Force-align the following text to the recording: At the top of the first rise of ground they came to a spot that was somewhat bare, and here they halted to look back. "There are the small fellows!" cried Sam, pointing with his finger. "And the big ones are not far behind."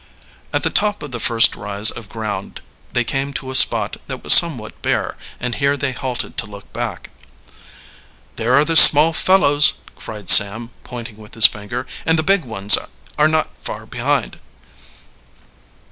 At 0.51 0.63
the 0.63 0.71
top 0.71 1.03
of 1.03 1.11
the 1.11 1.19
first 1.19 1.55
rise 1.55 1.91
of 1.91 2.09
ground 2.09 2.61
they 2.91 3.03
came 3.03 3.33
to 3.33 3.51
a 3.51 3.53
spot 3.53 3.97
that 4.07 4.23
was 4.23 4.33
somewhat 4.33 4.81
bare, 4.81 5.15
and 5.39 5.53
here 5.53 5.77
they 5.77 5.91
halted 5.91 6.37
to 6.37 6.47
look 6.47 6.73
back. 6.73 7.11
"There 8.35 8.55
are 8.55 8.65
the 8.65 8.75
small 8.75 9.13
fellows!" 9.13 9.73
cried 9.95 10.31
Sam, 10.31 10.71
pointing 10.83 11.17
with 11.17 11.35
his 11.35 11.45
finger. 11.45 11.85
"And 12.03 12.17
the 12.17 12.23
big 12.23 12.45
ones 12.45 12.79
are 13.19 13.27
not 13.27 13.51
far 13.61 13.85
behind." 13.85 14.39